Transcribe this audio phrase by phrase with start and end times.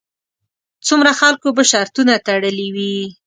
[0.87, 2.95] څومره خلکو به شرطونه تړلې وي.